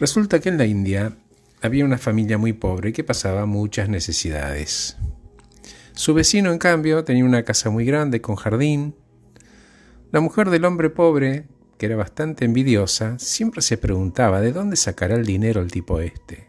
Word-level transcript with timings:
Resulta 0.00 0.40
que 0.40 0.48
en 0.48 0.56
la 0.56 0.64
India 0.64 1.14
había 1.60 1.84
una 1.84 1.98
familia 1.98 2.38
muy 2.38 2.54
pobre 2.54 2.94
que 2.94 3.04
pasaba 3.04 3.44
muchas 3.44 3.90
necesidades. 3.90 4.96
Su 5.92 6.14
vecino, 6.14 6.50
en 6.52 6.58
cambio, 6.58 7.04
tenía 7.04 7.26
una 7.26 7.42
casa 7.42 7.68
muy 7.68 7.84
grande 7.84 8.22
con 8.22 8.36
jardín. 8.36 8.94
La 10.10 10.20
mujer 10.20 10.48
del 10.48 10.64
hombre 10.64 10.88
pobre, 10.88 11.44
que 11.76 11.84
era 11.84 11.96
bastante 11.96 12.46
envidiosa, 12.46 13.18
siempre 13.18 13.60
se 13.60 13.76
preguntaba 13.76 14.40
de 14.40 14.52
dónde 14.52 14.76
sacará 14.76 15.16
el 15.16 15.26
dinero 15.26 15.60
el 15.60 15.70
tipo 15.70 16.00
este. 16.00 16.48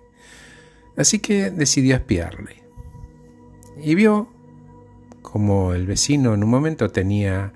Así 0.96 1.20
que 1.20 1.52
decidió 1.52 1.98
espiarle. 1.98 2.64
Y 3.84 3.96
vio 3.96 4.32
como 5.22 5.74
el 5.74 5.88
vecino 5.88 6.34
en 6.34 6.46
un 6.46 6.50
momento 6.50 6.90
tenía 6.90 7.52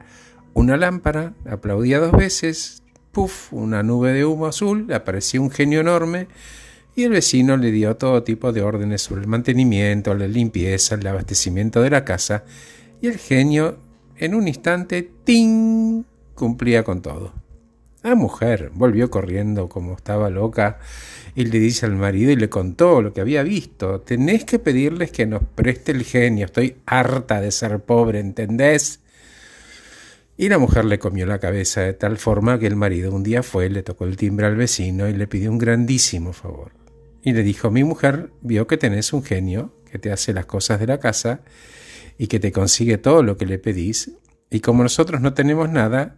una 0.53 0.75
lámpara, 0.75 1.35
aplaudía 1.49 1.99
dos 1.99 2.11
veces, 2.11 2.83
una 3.51 3.81
nube 3.81 4.11
de 4.11 4.25
humo 4.25 4.47
azul, 4.47 4.91
aparecía 4.93 5.39
un 5.39 5.49
genio 5.49 5.79
enorme 5.79 6.27
y 6.95 7.03
el 7.03 7.11
vecino 7.11 7.55
le 7.57 7.71
dio 7.71 7.95
todo 7.95 8.23
tipo 8.23 8.51
de 8.51 8.61
órdenes 8.61 9.01
sobre 9.01 9.21
el 9.21 9.27
mantenimiento, 9.27 10.13
la 10.13 10.27
limpieza, 10.27 10.95
el 10.95 11.07
abastecimiento 11.07 11.81
de 11.81 11.89
la 11.89 12.03
casa 12.03 12.43
y 13.01 13.07
el 13.07 13.17
genio 13.17 13.77
en 14.17 14.35
un 14.35 14.47
instante, 14.47 15.09
¡ting!, 15.23 16.03
cumplía 16.33 16.83
con 16.83 17.01
todo. 17.01 17.33
La 18.03 18.15
mujer 18.15 18.71
volvió 18.73 19.09
corriendo 19.09 19.67
como 19.67 19.93
estaba 19.93 20.29
loca 20.29 20.79
y 21.35 21.45
le 21.45 21.59
dice 21.59 21.85
al 21.85 21.95
marido 21.95 22.31
y 22.31 22.35
le 22.35 22.49
contó 22.49 23.01
lo 23.01 23.13
que 23.13 23.21
había 23.21 23.43
visto. 23.43 24.01
Tenés 24.01 24.45
que 24.45 24.59
pedirles 24.59 25.11
que 25.11 25.25
nos 25.25 25.41
preste 25.43 25.91
el 25.91 26.03
genio. 26.03 26.45
Estoy 26.45 26.75
harta 26.85 27.41
de 27.41 27.51
ser 27.51 27.79
pobre, 27.79 28.19
¿entendés? 28.19 28.99
Y 30.37 30.49
la 30.49 30.57
mujer 30.57 30.85
le 30.85 30.99
comió 30.99 31.25
la 31.25 31.39
cabeza 31.39 31.81
de 31.81 31.93
tal 31.93 32.17
forma 32.17 32.59
que 32.59 32.67
el 32.67 32.75
marido 32.75 33.13
un 33.13 33.23
día 33.23 33.41
fue, 33.41 33.69
le 33.69 33.83
tocó 33.83 34.05
el 34.05 34.17
timbre 34.17 34.45
al 34.47 34.55
vecino 34.55 35.07
y 35.07 35.13
le 35.13 35.27
pidió 35.27 35.49
un 35.49 35.57
grandísimo 35.57 36.33
favor. 36.33 36.73
Y 37.23 37.33
le 37.33 37.41
dijo, 37.41 37.71
mi 37.71 37.83
mujer 37.83 38.31
vio 38.41 38.67
que 38.67 38.77
tenés 38.77 39.13
un 39.13 39.23
genio 39.23 39.73
que 39.89 39.97
te 39.97 40.11
hace 40.11 40.33
las 40.33 40.45
cosas 40.45 40.79
de 40.79 40.87
la 40.87 40.99
casa 40.99 41.41
y 42.17 42.27
que 42.27 42.39
te 42.39 42.51
consigue 42.51 42.97
todo 42.97 43.23
lo 43.23 43.37
que 43.37 43.45
le 43.45 43.59
pedís, 43.59 44.11
y 44.49 44.59
como 44.59 44.83
nosotros 44.83 45.21
no 45.21 45.33
tenemos 45.33 45.69
nada, 45.69 46.17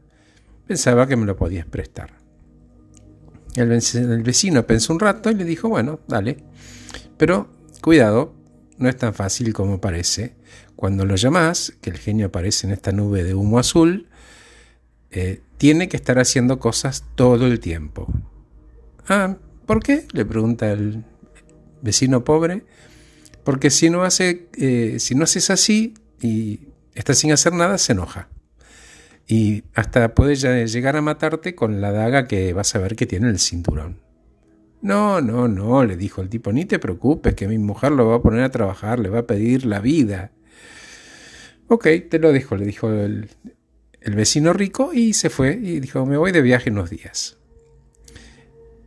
pensaba 0.68 1.08
que 1.08 1.16
me 1.16 1.26
lo 1.26 1.36
podías 1.36 1.66
prestar. 1.66 2.18
El 3.56 3.70
vecino 4.24 4.68
pensó 4.68 4.94
un 4.94 5.00
rato 5.00 5.32
y 5.32 5.36
le 5.36 5.44
dijo, 5.44 5.70
bueno, 5.70 6.00
dale, 6.08 6.38
pero 7.18 7.50
cuidado, 7.82 8.36
no 8.78 8.90
es 8.90 8.98
tan 8.98 9.14
fácil 9.14 9.54
como 9.54 9.82
parece. 9.82 10.36
Cuando 10.76 11.06
lo 11.06 11.16
llamás, 11.16 11.74
que 11.82 11.90
el 11.90 11.98
genio 11.98 12.28
aparece 12.28 12.68
en 12.68 12.74
esta 12.74 12.92
nube 12.92 13.24
de 13.24 13.34
humo 13.34 13.60
azul, 13.60 14.08
eh, 15.12 15.42
tiene 15.58 15.90
que 15.90 15.98
estar 15.98 16.20
haciendo 16.20 16.60
cosas 16.60 17.04
todo 17.16 17.48
el 17.48 17.60
tiempo. 17.60 18.08
Ah, 19.08 19.38
¿por 19.66 19.82
qué? 19.82 20.06
le 20.12 20.26
pregunta 20.26 20.72
el 20.72 21.04
vecino 21.82 22.24
pobre. 22.24 22.64
Porque 23.44 23.70
si 23.70 23.90
no, 23.90 24.04
hace, 24.04 24.50
eh, 24.58 24.98
si 25.00 25.16
no 25.16 25.24
haces 25.24 25.50
así 25.50 25.94
y 26.22 26.68
estás 26.96 27.18
sin 27.18 27.32
hacer 27.32 27.54
nada, 27.54 27.78
se 27.78 27.94
enoja. 27.94 28.30
Y 29.26 29.64
hasta 29.74 30.14
puede 30.14 30.36
llegar 30.36 30.96
a 30.96 31.02
matarte 31.02 31.56
con 31.56 31.82
la 31.82 31.92
daga 31.92 32.28
que 32.28 32.54
vas 32.54 32.76
a 32.76 32.80
ver 32.80 32.96
que 32.96 33.06
tiene 33.06 33.30
el 33.30 33.40
cinturón. 33.40 34.07
No, 34.82 35.22
no, 35.22 35.48
no, 35.48 35.84
le 35.84 35.98
dijo 35.98 36.22
el 36.22 36.30
tipo, 36.30 36.52
ni 36.52 36.66
te 36.66 36.80
preocupes, 36.80 37.34
que 37.34 37.48
mi 37.48 37.58
mujer 37.58 37.92
lo 37.92 38.08
va 38.08 38.18
a 38.18 38.22
poner 38.22 38.44
a 38.44 38.52
trabajar, 38.52 39.00
le 39.00 39.10
va 39.10 39.20
a 39.20 39.28
pedir 39.28 39.66
la 39.66 39.80
vida. 39.80 40.32
Ok, 41.68 41.88
te 42.10 42.20
lo 42.20 42.32
dejo, 42.32 42.56
le 42.56 42.66
dijo 42.66 42.90
el, 42.92 43.30
vecino 44.02 44.54
rico 44.54 44.92
y 44.94 45.14
se 45.14 45.30
fue 45.30 45.54
y 45.54 45.80
dijo, 45.80 46.06
me 46.06 46.18
voy 46.18 46.32
de 46.32 46.42
viaje 46.42 46.70
unos 46.70 46.90
días. 46.90 47.38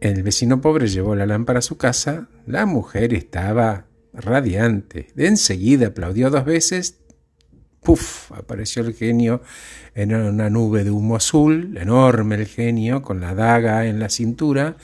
El 0.00 0.22
vecino 0.22 0.62
pobre 0.62 0.88
llevó 0.88 1.14
la 1.14 1.26
lámpara 1.26 1.58
a 1.58 1.62
su 1.62 1.76
casa, 1.76 2.28
la 2.46 2.64
mujer 2.64 3.12
estaba 3.12 3.84
radiante. 4.14 5.08
Enseguida 5.16 5.88
aplaudió 5.88 6.30
dos 6.30 6.46
veces, 6.46 7.00
¡puf! 7.82 8.32
apareció 8.32 8.82
el 8.82 8.94
genio 8.94 9.42
en 9.94 10.14
una 10.14 10.48
nube 10.48 10.84
de 10.84 10.90
humo 10.90 11.16
azul, 11.16 11.76
enorme 11.76 12.36
el 12.36 12.46
genio, 12.46 13.02
con 13.02 13.20
la 13.20 13.34
daga 13.34 13.84
en 13.86 13.98
la 13.98 14.08
cintura, 14.08 14.76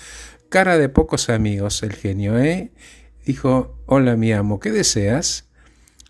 cara 0.57 0.79
de 0.79 0.89
pocos 0.89 1.29
amigos 1.29 1.83
el 1.83 1.93
genio, 1.93 2.39
¿eh? 2.39 2.73
Dijo, 3.27 3.77
hola 3.85 4.17
mi 4.17 4.33
amo, 4.33 4.59
¿qué 4.59 4.71
deseas? 4.71 5.51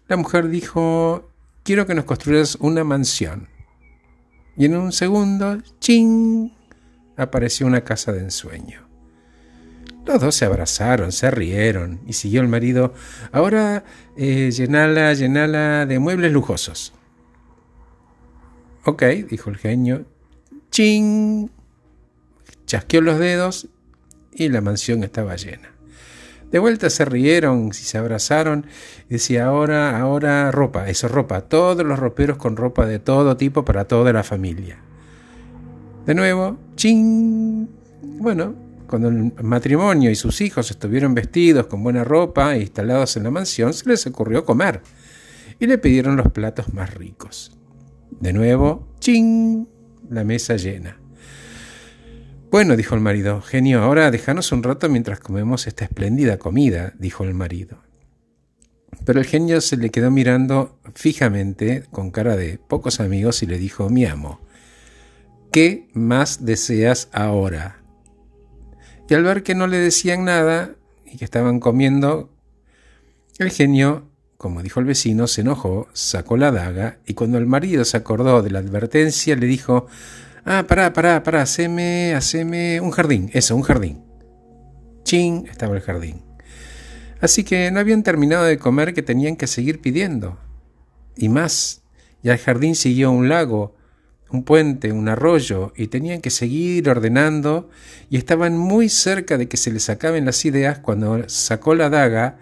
La 0.07 0.17
mujer 0.17 0.49
dijo, 0.49 1.33
quiero 1.65 1.85
que 1.85 1.97
nos 1.97 2.05
construyas 2.05 2.55
una 2.61 2.85
mansión. 2.85 3.49
Y 4.57 4.67
en 4.67 4.77
un 4.77 4.93
segundo, 4.93 5.59
¡ching! 5.81 6.53
apareció 7.17 7.67
una 7.67 7.81
casa 7.81 8.13
de 8.13 8.21
ensueño. 8.21 8.89
Los 10.05 10.21
dos 10.21 10.37
se 10.37 10.45
abrazaron, 10.45 11.11
se 11.11 11.29
rieron 11.33 12.01
y 12.07 12.13
siguió 12.13 12.41
el 12.41 12.47
marido. 12.47 12.95
Ahora 13.33 13.83
eh, 14.17 14.53
llenala, 14.53 15.13
llenala 15.13 15.87
de 15.87 15.99
muebles 15.99 16.31
lujosos. 16.31 16.93
Ok, 18.85 19.03
dijo 19.29 19.51
el 19.51 19.57
genio. 19.57 20.07
¡Ching! 20.71 21.51
Chasqueó 22.65 23.01
los 23.01 23.19
dedos 23.19 23.71
y 24.37 24.49
la 24.49 24.61
mansión 24.61 25.03
estaba 25.03 25.37
llena. 25.37 25.71
De 26.51 26.61
vuelta 26.61 26.91
se 26.91 27.05
rieron 27.05 27.69
y 27.69 27.75
se 27.75 27.99
abrazaron 27.99 28.67
y 29.09 29.15
decía 29.15 29.47
ahora, 29.47 29.99
ahora 29.99 30.53
ropa, 30.53 30.89
eso 30.89 31.09
ropa, 31.09 31.41
todos 31.41 31.85
los 31.85 31.99
roperos 31.99 32.37
con 32.37 32.57
ropa 32.57 32.87
de 32.87 32.99
todo 32.99 33.37
tipo 33.37 33.65
para 33.65 33.87
toda 33.87 34.13
la 34.13 34.23
familia. 34.23 34.79
De 36.07 36.15
nuevo, 36.15 36.57
ching. 36.77 37.69
Bueno, 38.01 38.55
cuando 38.87 39.09
el 39.09 39.33
matrimonio 39.43 40.11
y 40.11 40.15
sus 40.15 40.41
hijos 40.41 40.71
estuvieron 40.71 41.15
vestidos 41.15 41.67
con 41.67 41.83
buena 41.83 42.05
ropa 42.05 42.55
e 42.55 42.61
instalados 42.61 43.17
en 43.17 43.25
la 43.25 43.33
mansión, 43.33 43.75
se 43.75 43.89
les 43.89 44.07
ocurrió 44.07 44.45
comer 44.45 44.83
y 45.59 45.67
le 45.67 45.79
pidieron 45.79 46.17
los 46.17 46.31
platos 46.31 46.73
más 46.73 46.95
ricos. 46.95 47.57
De 48.21 48.33
nuevo, 48.33 48.87
ching, 49.01 49.67
la 50.09 50.23
mesa 50.23 50.57
llena. 50.57 50.97
Bueno, 52.51 52.77
dijo 52.77 52.95
el 52.95 53.01
marido, 53.01 53.43
genio, 53.43 53.83
ahora 53.83 54.11
déjanos 54.11 54.53
un 54.53 54.63
rato 54.63 54.89
mientras 54.89 55.19
comemos 55.19 55.67
esta 55.67 55.85
espléndida 55.85 56.39
comida, 56.39 56.95
dijo 56.99 57.25
el 57.25 57.35
marido. 57.35 57.83
Pero 59.05 59.19
el 59.19 59.27
genio 59.27 59.61
se 59.61 59.77
le 59.77 59.91
quedó 59.91 60.13
mirando 60.13 60.79
fijamente, 60.95 61.85
con 61.91 62.13
cara 62.13 62.37
de 62.37 62.59
pocos 62.59 63.01
amigos, 63.01 63.43
y 63.43 63.47
le 63.47 63.59
dijo, 63.59 63.91
mi 63.91 64.05
amo, 64.05 64.41
¿qué 65.51 65.89
más 65.93 66.45
deseas 66.45 67.09
ahora? 67.13 67.83
Y 69.09 69.15
al 69.15 69.25
ver 69.25 69.43
que 69.43 69.57
no 69.57 69.67
le 69.67 69.79
decían 69.79 70.25
nada 70.25 70.77
y 71.05 71.17
que 71.17 71.25
estaban 71.25 71.59
comiendo, 71.59 72.31
el 73.39 73.51
genio, 73.51 74.09
como 74.37 74.63
dijo 74.63 74.79
el 74.79 74.87
vecino, 74.87 75.27
se 75.27 75.41
enojó, 75.41 75.89
sacó 75.93 76.37
la 76.37 76.53
daga 76.53 76.99
y 77.07 77.15
cuando 77.15 77.39
el 77.39 77.47
marido 77.47 77.85
se 77.85 77.97
acordó 77.97 78.41
de 78.43 78.51
la 78.51 78.61
advertencia 78.61 79.35
le 79.35 79.47
dijo, 79.47 79.89
ah, 80.47 80.65
pará, 80.67 80.93
pará, 80.93 81.23
pará, 81.23 81.43
haceme, 81.43 82.15
haceme 82.15 82.81
un 82.81 82.91
jardín, 82.91 83.31
eso, 83.35 83.55
un 83.55 83.63
jardín. 83.63 84.03
Chin, 85.03 85.47
estaba 85.51 85.77
el 85.77 85.83
jardín. 85.83 86.23
Así 87.21 87.45
que 87.45 87.71
no 87.71 87.81
habían 87.81 88.03
terminado 88.03 88.45
de 88.45 88.59
comer 88.59 88.95
que 88.95 89.03
tenían 89.03 89.37
que 89.37 89.47
seguir 89.47 89.81
pidiendo. 89.81 90.39
Y 91.17 91.29
más, 91.29 91.83
y 92.23 92.31
al 92.31 92.39
jardín 92.39 92.75
siguió 92.75 93.11
un 93.11 93.29
lago, 93.29 93.75
un 94.31 94.45
puente, 94.45 94.93
un 94.93 95.09
arroyo, 95.09 95.73
y 95.77 95.89
tenían 95.89 96.21
que 96.21 96.31
seguir 96.31 96.89
ordenando, 96.89 97.71
y 98.11 98.17
estaban 98.17 98.59
muy 98.59 98.89
cerca 98.89 99.39
de 99.39 99.49
que 99.49 99.57
se 99.57 99.73
les 99.73 99.89
acaben 99.89 100.25
las 100.25 100.45
ideas 100.45 100.79
cuando 100.79 101.29
sacó 101.29 101.75
la 101.75 101.91
daga 101.91 102.39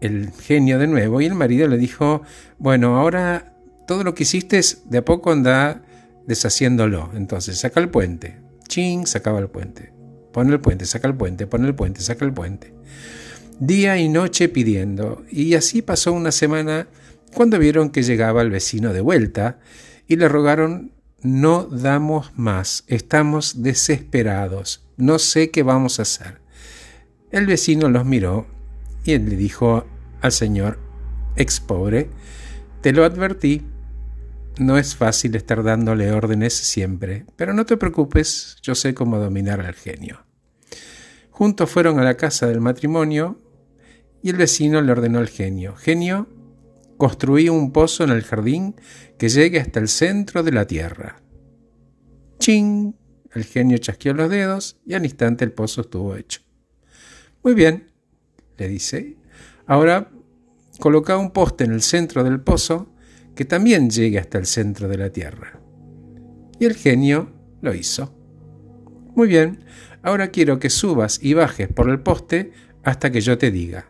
el 0.00 0.32
genio 0.32 0.78
de 0.78 0.86
nuevo, 0.86 1.20
y 1.20 1.26
el 1.26 1.34
marido 1.34 1.66
le 1.66 1.78
dijo, 1.78 2.22
bueno, 2.58 2.98
ahora 2.98 3.54
todo 3.86 4.04
lo 4.04 4.14
que 4.14 4.24
hiciste 4.24 4.58
es 4.58 4.82
de 4.90 4.98
a 4.98 5.04
poco 5.04 5.32
anda 5.32 5.82
deshaciéndolo. 6.26 7.10
Entonces, 7.14 7.58
saca 7.58 7.80
el 7.80 7.88
puente. 7.88 8.40
Ching, 8.68 9.06
sacaba 9.06 9.38
el 9.38 9.48
puente. 9.48 9.92
Pone 10.32 10.52
el 10.52 10.60
puente, 10.60 10.86
saca 10.86 11.06
el 11.06 11.14
puente, 11.14 11.46
pone 11.46 11.66
el 11.66 11.74
puente, 11.74 12.00
saca 12.00 12.24
el 12.24 12.32
puente. 12.32 12.74
Día 13.60 13.98
y 13.98 14.08
noche 14.08 14.48
pidiendo. 14.48 15.24
Y 15.30 15.54
así 15.54 15.82
pasó 15.82 16.12
una 16.12 16.32
semana 16.32 16.88
cuando 17.34 17.58
vieron 17.58 17.90
que 17.90 18.02
llegaba 18.02 18.42
el 18.42 18.50
vecino 18.50 18.92
de 18.92 19.00
vuelta 19.00 19.58
y 20.06 20.16
le 20.16 20.28
rogaron 20.28 20.92
no 21.24 21.64
damos 21.64 22.32
más, 22.36 22.84
estamos 22.86 23.62
desesperados, 23.62 24.84
no 24.98 25.18
sé 25.18 25.50
qué 25.50 25.62
vamos 25.62 25.98
a 25.98 26.02
hacer. 26.02 26.42
El 27.30 27.46
vecino 27.46 27.88
los 27.88 28.04
miró 28.04 28.46
y 29.04 29.12
él 29.12 29.28
le 29.30 29.36
dijo 29.36 29.86
al 30.20 30.32
señor 30.32 30.78
ex 31.36 31.60
pobre, 31.60 32.10
te 32.82 32.92
lo 32.92 33.04
advertí, 33.04 33.62
no 34.58 34.78
es 34.78 34.94
fácil 34.94 35.34
estar 35.34 35.62
dándole 35.62 36.12
órdenes 36.12 36.54
siempre, 36.54 37.26
pero 37.36 37.52
no 37.52 37.66
te 37.66 37.76
preocupes, 37.76 38.56
yo 38.62 38.74
sé 38.74 38.94
cómo 38.94 39.18
dominar 39.18 39.60
al 39.60 39.74
genio. 39.74 40.24
Juntos 41.30 41.70
fueron 41.70 41.98
a 41.98 42.04
la 42.04 42.16
casa 42.16 42.46
del 42.46 42.60
matrimonio 42.60 43.40
y 44.22 44.30
el 44.30 44.36
vecino 44.36 44.80
le 44.80 44.92
ordenó 44.92 45.18
al 45.18 45.28
genio, 45.28 45.74
genio, 45.74 46.28
construí 46.96 47.48
un 47.48 47.72
pozo 47.72 48.04
en 48.04 48.10
el 48.10 48.22
jardín 48.22 48.76
que 49.18 49.28
llegue 49.28 49.60
hasta 49.60 49.80
el 49.80 49.88
centro 49.88 50.42
de 50.42 50.52
la 50.52 50.66
tierra. 50.66 51.20
¡Ching! 52.38 52.94
El 53.32 53.44
genio 53.44 53.78
chasqueó 53.78 54.14
los 54.14 54.30
dedos 54.30 54.78
y 54.86 54.94
al 54.94 55.04
instante 55.04 55.44
el 55.44 55.52
pozo 55.52 55.80
estuvo 55.80 56.14
hecho. 56.14 56.40
Muy 57.42 57.54
bien, 57.54 57.90
le 58.56 58.68
dice. 58.68 59.16
Ahora 59.66 60.10
coloca 60.78 61.16
un 61.16 61.32
poste 61.32 61.64
en 61.64 61.72
el 61.72 61.82
centro 61.82 62.22
del 62.22 62.40
pozo 62.40 62.93
que 63.34 63.44
también 63.44 63.90
llegue 63.90 64.18
hasta 64.18 64.38
el 64.38 64.46
centro 64.46 64.88
de 64.88 64.98
la 64.98 65.10
tierra. 65.10 65.60
Y 66.58 66.66
el 66.66 66.74
genio 66.74 67.32
lo 67.60 67.74
hizo. 67.74 68.14
Muy 69.14 69.28
bien, 69.28 69.64
ahora 70.02 70.28
quiero 70.28 70.58
que 70.58 70.70
subas 70.70 71.18
y 71.22 71.34
bajes 71.34 71.68
por 71.68 71.90
el 71.90 72.00
poste 72.00 72.52
hasta 72.82 73.10
que 73.10 73.20
yo 73.20 73.38
te 73.38 73.50
diga. 73.50 73.88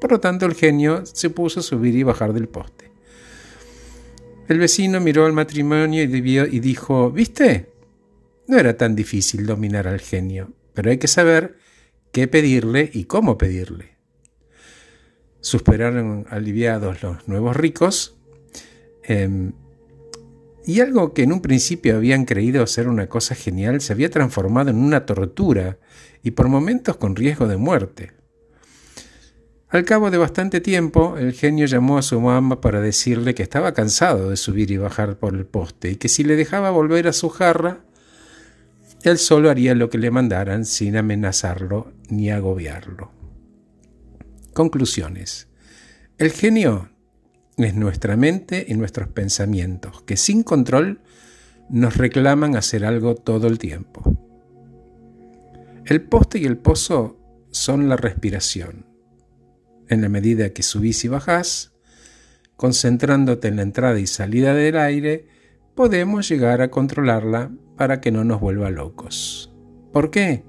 Por 0.00 0.12
lo 0.12 0.20
tanto, 0.20 0.46
el 0.46 0.54
genio 0.54 1.06
se 1.06 1.30
puso 1.30 1.60
a 1.60 1.62
subir 1.62 1.94
y 1.94 2.02
bajar 2.02 2.32
del 2.32 2.48
poste. 2.48 2.90
El 4.48 4.58
vecino 4.58 5.00
miró 5.00 5.24
al 5.24 5.32
matrimonio 5.32 6.02
y 6.02 6.06
dijo, 6.60 7.10
¿viste? 7.10 7.70
No 8.48 8.58
era 8.58 8.76
tan 8.76 8.96
difícil 8.96 9.46
dominar 9.46 9.86
al 9.86 10.00
genio, 10.00 10.52
pero 10.74 10.90
hay 10.90 10.98
que 10.98 11.06
saber 11.06 11.56
qué 12.10 12.26
pedirle 12.26 12.90
y 12.92 13.04
cómo 13.04 13.38
pedirle. 13.38 13.91
Suspiraron 15.42 16.24
aliviados 16.30 17.02
los 17.02 17.28
nuevos 17.28 17.54
ricos 17.54 18.16
em, 19.02 19.52
y 20.64 20.80
algo 20.80 21.12
que 21.12 21.24
en 21.24 21.32
un 21.32 21.42
principio 21.42 21.96
habían 21.96 22.24
creído 22.24 22.66
ser 22.66 22.88
una 22.88 23.08
cosa 23.08 23.34
genial 23.34 23.80
se 23.80 23.92
había 23.92 24.08
transformado 24.08 24.70
en 24.70 24.76
una 24.76 25.04
tortura 25.04 25.78
y 26.22 26.30
por 26.30 26.48
momentos 26.48 26.96
con 26.96 27.16
riesgo 27.16 27.48
de 27.48 27.56
muerte. 27.58 28.12
Al 29.68 29.84
cabo 29.84 30.10
de 30.10 30.18
bastante 30.18 30.60
tiempo, 30.60 31.16
el 31.18 31.32
genio 31.32 31.66
llamó 31.66 31.96
a 31.98 32.02
su 32.02 32.20
mamá 32.20 32.60
para 32.60 32.80
decirle 32.80 33.34
que 33.34 33.42
estaba 33.42 33.72
cansado 33.72 34.30
de 34.30 34.36
subir 34.36 34.70
y 34.70 34.76
bajar 34.76 35.18
por 35.18 35.34
el 35.34 35.46
poste 35.46 35.90
y 35.90 35.96
que 35.96 36.08
si 36.08 36.24
le 36.24 36.36
dejaba 36.36 36.70
volver 36.70 37.08
a 37.08 37.12
su 37.12 37.30
jarra, 37.30 37.80
él 39.02 39.18
solo 39.18 39.50
haría 39.50 39.74
lo 39.74 39.90
que 39.90 39.98
le 39.98 40.10
mandaran 40.10 40.64
sin 40.64 40.96
amenazarlo 40.96 41.90
ni 42.08 42.30
agobiarlo. 42.30 43.21
Conclusiones. 44.54 45.48
El 46.18 46.30
genio 46.30 46.90
es 47.56 47.74
nuestra 47.74 48.16
mente 48.16 48.64
y 48.68 48.74
nuestros 48.74 49.08
pensamientos, 49.08 50.02
que 50.02 50.16
sin 50.16 50.42
control 50.42 51.00
nos 51.68 51.96
reclaman 51.96 52.56
hacer 52.56 52.84
algo 52.84 53.14
todo 53.14 53.46
el 53.46 53.58
tiempo. 53.58 54.16
El 55.84 56.02
poste 56.02 56.38
y 56.38 56.44
el 56.44 56.58
pozo 56.58 57.18
son 57.50 57.88
la 57.88 57.96
respiración 57.96 58.92
en 59.92 60.00
la 60.00 60.08
medida 60.08 60.50
que 60.50 60.62
subís 60.62 61.04
y 61.04 61.08
bajás, 61.08 61.72
concentrándote 62.56 63.48
en 63.48 63.56
la 63.56 63.62
entrada 63.62 63.98
y 63.98 64.06
salida 64.06 64.54
del 64.54 64.78
aire, 64.78 65.26
podemos 65.74 66.28
llegar 66.28 66.62
a 66.62 66.70
controlarla 66.70 67.50
para 67.76 68.00
que 68.00 68.10
no 68.10 68.24
nos 68.24 68.40
vuelva 68.40 68.70
locos. 68.70 69.52
¿Por 69.92 70.10
qué? 70.10 70.44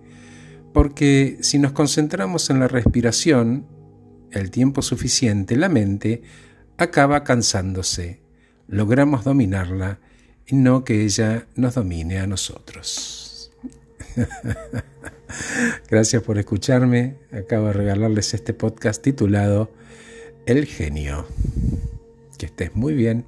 Porque 0.73 1.37
si 1.41 1.59
nos 1.59 1.73
concentramos 1.73 2.49
en 2.49 2.59
la 2.59 2.67
respiración, 2.67 3.67
el 4.39 4.51
tiempo 4.51 4.81
suficiente, 4.81 5.55
la 5.55 5.69
mente 5.69 6.21
acaba 6.77 7.23
cansándose. 7.23 8.19
Logramos 8.67 9.23
dominarla 9.23 9.99
y 10.47 10.55
no 10.55 10.83
que 10.83 11.03
ella 11.03 11.47
nos 11.55 11.75
domine 11.75 12.19
a 12.19 12.27
nosotros. 12.27 13.51
Gracias 15.89 16.21
por 16.23 16.37
escucharme. 16.37 17.15
Acabo 17.31 17.67
de 17.67 17.73
regalarles 17.73 18.33
este 18.33 18.53
podcast 18.53 19.01
titulado 19.01 19.71
El 20.45 20.65
genio. 20.65 21.25
Que 22.37 22.45
estés 22.47 22.75
muy 22.75 22.93
bien. 22.93 23.25